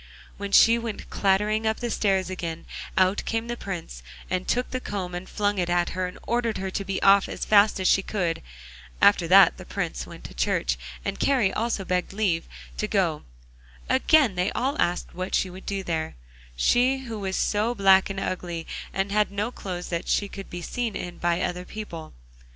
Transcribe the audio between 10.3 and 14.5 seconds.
church, and Kari also begged for leave to go. Again